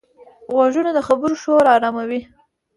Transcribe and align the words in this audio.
غوږونه 0.53 0.91
د 0.93 0.99
خبرو 1.07 1.35
شور 1.41 1.63
آراموي 1.75 2.21